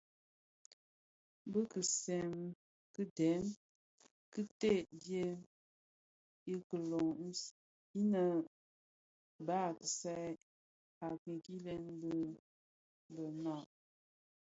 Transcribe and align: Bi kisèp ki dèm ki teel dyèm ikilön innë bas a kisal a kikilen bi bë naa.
Bi 1.51 1.61
kisèp 1.71 2.31
ki 2.93 3.03
dèm 3.17 3.43
ki 4.31 4.41
teel 4.59 4.85
dyèm 5.03 5.37
ikilön 6.53 7.13
innë 7.99 8.23
bas 9.45 9.65
a 9.71 9.77
kisal 9.79 10.33
a 11.05 11.07
kikilen 11.23 11.83
bi 12.01 12.13
bë 13.13 13.25
naa. 13.43 13.63